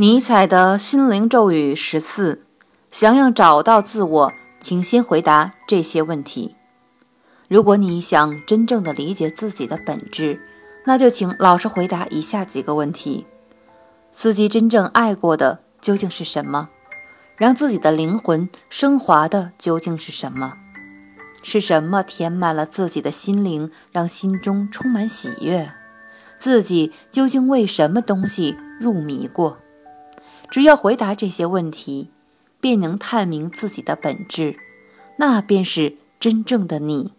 [0.00, 2.44] 尼采的心灵咒语十四：
[2.88, 6.54] 想要找到自我，请先回答这些问题。
[7.48, 10.40] 如果你想真正的理解自己的本质，
[10.84, 13.26] 那就请老实回答以下几个问题：
[14.12, 16.68] 自己真正爱过的究竟是什么？
[17.34, 20.52] 让自己的灵魂升华的究竟是什么？
[21.42, 25.72] 是什么填满了自己的心灵，让心中充满喜悦？
[26.38, 29.58] 自己究竟为什么东西入迷过？
[30.50, 32.10] 只要回答这些问题，
[32.60, 34.58] 便能探明自己的本质，
[35.18, 37.12] 那便是真正的你。